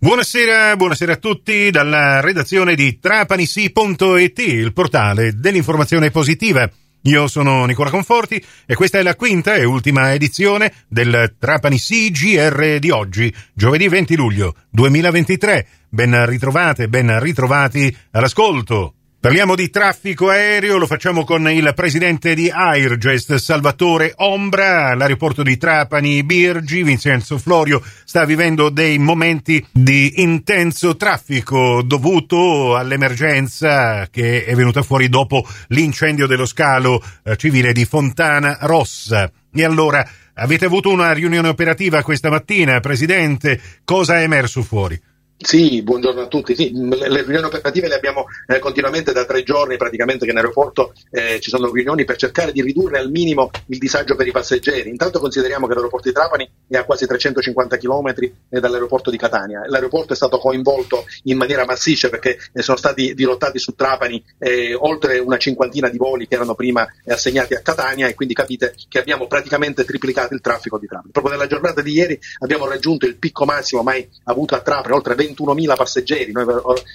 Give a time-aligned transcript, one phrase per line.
[0.00, 6.70] Buonasera, buonasera a tutti dalla redazione di trapanisi.it, il portale dell'informazione positiva.
[7.02, 12.78] Io sono Nicola Conforti e questa è la quinta e ultima edizione del Trapani CGR
[12.78, 15.66] di oggi, giovedì 20 luglio 2023.
[15.88, 18.97] Ben ritrovate, ben ritrovati all'ascolto.
[19.20, 25.56] Parliamo di traffico aereo, lo facciamo con il presidente di Airgest, Salvatore Ombra, l'aeroporto di
[25.56, 34.54] Trapani Birgi, Vincenzo Florio, sta vivendo dei momenti di intenso traffico dovuto all'emergenza che è
[34.54, 39.28] venuta fuori dopo l'incendio dello scalo eh, civile di Fontana Rossa.
[39.52, 44.96] E allora, avete avuto una riunione operativa questa mattina, presidente, cosa è emerso fuori?
[45.40, 46.56] Sì, buongiorno a tutti.
[46.56, 50.92] Sì, le riunioni operative le abbiamo eh, continuamente da tre giorni, praticamente che in aeroporto
[51.12, 54.90] eh, ci sono riunioni per cercare di ridurre al minimo il disagio per i passeggeri.
[54.90, 58.14] Intanto consideriamo che l'aeroporto di Trapani è a quasi 350 km
[58.48, 59.62] eh, dall'aeroporto di Catania.
[59.68, 64.74] L'aeroporto è stato coinvolto in maniera massiccia perché eh, sono stati dirottati su Trapani eh,
[64.74, 68.74] oltre una cinquantina di voli che erano prima eh, assegnati a Catania e quindi capite
[68.88, 71.12] che abbiamo praticamente triplicato il traffico di Trapani.
[71.12, 75.14] Proprio nella giornata di ieri abbiamo raggiunto il picco massimo mai avuto a Trapani, oltre
[75.14, 76.44] 20 21.000 passeggeri, noi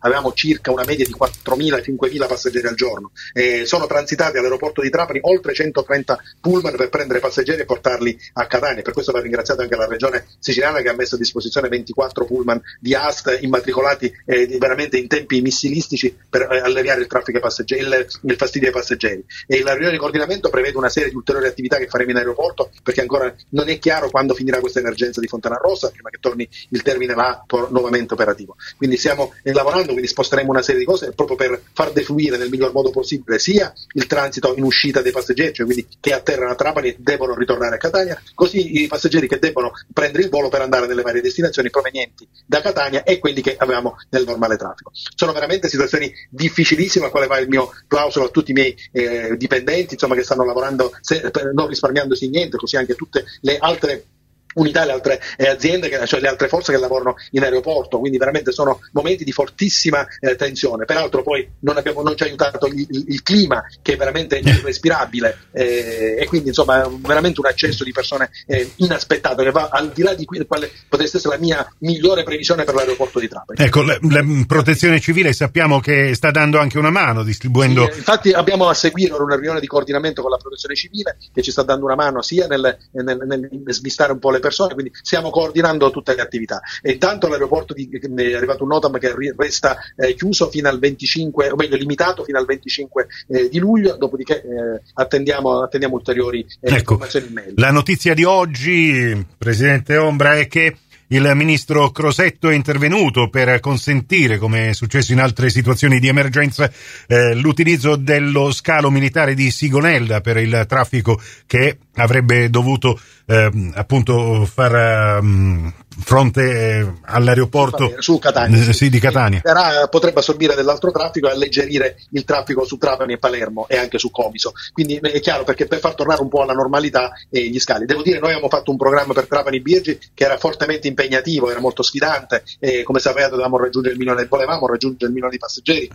[0.00, 3.10] avevamo circa una media di 4.000-5.000 passeggeri al giorno.
[3.32, 8.46] Eh, sono transitati all'aeroporto di Trapani oltre 130 pullman per prendere passeggeri e portarli a
[8.46, 8.82] Catania.
[8.82, 12.60] Per questo va ringraziato anche la regione siciliana che ha messo a disposizione 24 pullman
[12.80, 18.06] di AST immatricolati eh, veramente in tempi missilistici per eh, alleviare il traffico passeggeri, il,
[18.22, 19.24] il fastidio ai passeggeri.
[19.46, 22.70] E la riunione di coordinamento prevede una serie di ulteriori attività che faremo in aeroporto
[22.82, 26.48] perché ancora non è chiaro quando finirà questa emergenza di Fontana Rossa, prima che torni
[26.70, 28.56] il termine là nuovamente operativo.
[28.76, 32.72] Quindi stiamo lavorando, quindi sposteremo una serie di cose proprio per far defluire nel miglior
[32.72, 36.88] modo possibile sia il transito in uscita dei passeggeri, cioè quindi che atterrano a Trapani
[36.88, 40.86] e devono ritornare a Catania, così i passeggeri che devono prendere il volo per andare
[40.86, 44.90] nelle varie destinazioni provenienti da Catania e quelli che avevamo nel normale traffico.
[44.92, 49.36] Sono veramente situazioni difficilissime, a quale va il mio plauso a tutti i miei eh,
[49.36, 54.04] dipendenti, insomma, che stanno lavorando se, non risparmiandosi niente, così anche tutte le altre
[54.54, 58.18] unità le altre eh, aziende, che, cioè le altre forze che lavorano in aeroporto, quindi
[58.18, 60.84] veramente sono momenti di fortissima eh, tensione.
[60.84, 64.38] Peraltro poi non, abbiamo, non ci ha aiutato il, il, il, clima che è veramente
[64.38, 69.92] irrespirabile eh, e quindi insomma veramente un accesso di persone eh, inaspettato che va al
[69.92, 73.62] di là di quale potesse essere la mia migliore previsione per l'aeroporto di Trapani.
[73.62, 77.88] Ecco, la, la protezione civile sappiamo che sta dando anche una mano distribuendo...
[77.90, 81.50] Sì, infatti abbiamo a seguire una riunione di coordinamento con la protezione civile che ci
[81.50, 84.74] sta dando una mano sia nel, nel, nel, nel smistare un po' le persone persone,
[84.74, 86.60] quindi stiamo coordinando tutte le attività.
[86.82, 91.50] E intanto l'aeroporto di, è arrivato un notam che resta eh, chiuso fino al 25,
[91.50, 96.68] o meglio limitato fino al 25 eh, di luglio, dopodiché eh, attendiamo, attendiamo, ulteriori eh,
[96.68, 97.52] ecco, informazioni in mail.
[97.56, 100.76] La notizia di oggi, Presidente Ombra, è che
[101.08, 106.70] il ministro Crosetto è intervenuto per consentire, come è successo in altre situazioni di emergenza,
[107.06, 114.44] eh, l'utilizzo dello scalo militare di Sigonella per il traffico che avrebbe dovuto eh, appunto
[114.44, 119.42] far um, fronte eh, all'aeroporto su Catania, eh, sì, di Catania.
[119.90, 124.10] Potrebbe assorbire dell'altro traffico e alleggerire il traffico su Trapani e Palermo e anche su
[124.10, 124.52] Comiso.
[124.72, 127.86] Quindi è chiaro perché per far tornare un po' alla normalità eh, gli scali.
[127.86, 131.60] Devo dire, noi abbiamo fatto un programma per Trapani Birgi che era fortemente impegnativo, era
[131.60, 132.42] molto sfidante.
[132.58, 135.90] E come sapete, dovevamo raggiungere il milione, volevamo raggiungere il milione di passeggeri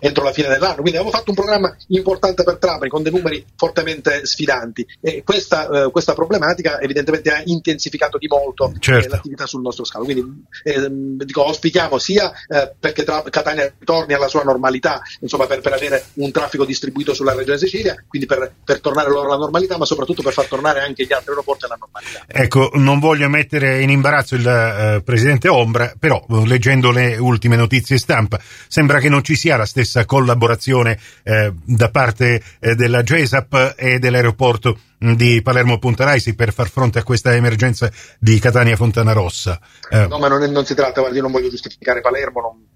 [0.00, 0.80] entro la fine dell'anno.
[0.80, 5.68] Quindi abbiamo fatto un programma importante per Trapani con dei numeri fortemente sfidanti e questa,
[5.68, 9.06] eh, questa problematica evidentemente ha intensificato di molto eh, certo.
[9.06, 10.04] eh, l'attività sul nostro scalo.
[10.04, 15.60] Quindi eh, dico, auspichiamo sia eh, perché Tra- Catania torni alla sua normalità, insomma per,
[15.60, 19.78] per, avere un traffico distribuito sulla regione Sicilia, quindi per, per, tornare loro alla normalità,
[19.78, 22.24] ma soprattutto per far tornare anche gli altri aeroporti alla normalità.
[22.26, 27.98] Ecco, non voglio mettere in imbarazzo il eh, Presidente Ombra, però leggendo le ultime notizie
[27.98, 33.74] stampa sembra che non ci sia la stessa collaborazione eh, da parte eh, della GESAP
[33.76, 39.12] e dell'aeroporto di Palermo Punta Raisi per far fronte a questa emergenza di Catania Fontana
[39.12, 39.60] Rossa.
[39.88, 40.06] Eh.
[40.08, 42.66] No, ma non, è, non si tratta, guardi, io non voglio giustificare Palermo, non,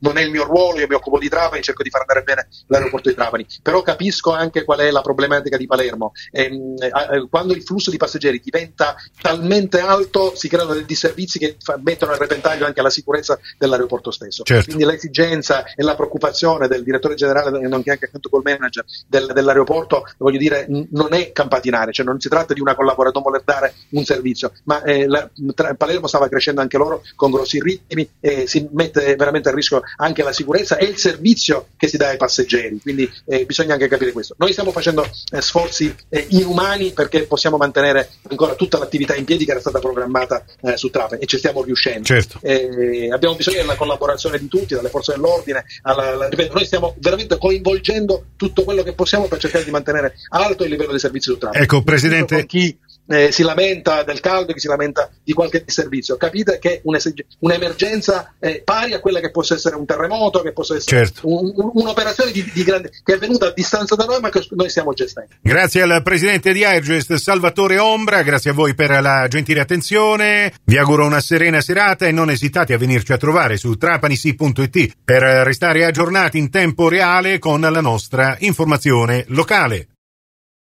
[0.00, 2.48] non è il mio ruolo, io mi occupo di Trapani, cerco di far andare bene
[2.66, 6.12] l'aeroporto di Trapani, però capisco anche qual è la problematica di Palermo.
[6.32, 11.56] Ehm, eh, quando il flusso di passeggeri diventa talmente alto si creano dei disservizi che
[11.82, 14.42] mettono a repentaglio anche la sicurezza dell'aeroporto stesso.
[14.42, 14.66] Certo.
[14.66, 20.04] Quindi l'esigenza e la preoccupazione del direttore generale, nonché anche accanto col manager del, dell'aeroporto,
[20.18, 23.74] voglio dire, non è campatinare, cioè non si tratta di una collaborazione, non voler dare
[23.90, 28.46] un servizio, ma eh, la, tra, Palermo stava crescendo anche loro con grossi ritmi e
[28.46, 32.08] si mette veramente a rischio garantiscono anche la sicurezza e il servizio che si dà
[32.08, 34.34] ai passeggeri, quindi eh, bisogna anche capire questo.
[34.38, 39.44] Noi stiamo facendo eh, sforzi eh, inumani perché possiamo mantenere ancora tutta l'attività in piedi
[39.44, 42.04] che era stata programmata eh, su Trapani e ci stiamo riuscendo.
[42.04, 42.38] Certo.
[42.42, 46.94] Eh, abbiamo bisogno della collaborazione di tutti, dalle forze dell'ordine, alla, alla, ripeto, noi stiamo
[46.98, 51.32] veramente coinvolgendo tutto quello che possiamo per cercare di mantenere alto il livello di servizio
[51.32, 51.62] su Trapani.
[51.62, 52.46] Ecco, Presidente.
[52.46, 52.76] Chi
[53.08, 56.16] eh, si lamenta del caldo, chi si lamenta di qualche disservizio.
[56.16, 61.04] Capite che un'emergenza è pari a quella che possa essere un terremoto, che possa essere
[61.04, 61.20] certo.
[61.28, 64.44] un, un, un'operazione di, di grande, che è venuta a distanza da noi, ma che
[64.50, 65.30] noi stiamo gestendo.
[65.40, 70.52] Grazie al Presidente di Airgest, Salvatore Ombra, grazie a voi per la gentile attenzione.
[70.64, 75.22] Vi auguro una serena serata e non esitate a venirci a trovare su trapanisi.it per
[75.22, 79.88] restare aggiornati in tempo reale con la nostra informazione locale.